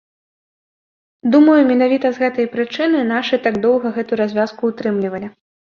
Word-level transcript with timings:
Думаю, 1.35 1.57
менавіта 1.73 2.07
з 2.17 2.25
гэтай 2.25 2.49
прычыны 2.55 3.05
нашы 3.13 3.35
так 3.47 3.63
доўга 3.69 3.95
гэту 4.01 4.13
развязку 4.25 4.61
ўтрымлівалі. 4.75 5.35